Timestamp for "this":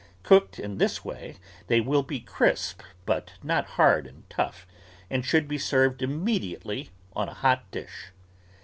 0.79-1.05